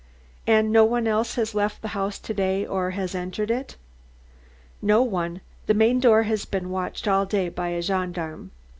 [0.47, 3.75] "And no one else has left the house to day or has entered it?"
[4.81, 5.41] "No one.
[5.67, 8.49] The main door has been watched all day by a gendarme."